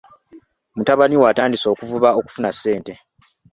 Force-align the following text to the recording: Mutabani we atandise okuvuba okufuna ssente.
Mutabani 0.75 1.15
we 1.21 1.25
atandise 1.31 1.67
okuvuba 1.73 2.09
okufuna 2.19 2.49
ssente. 2.55 2.93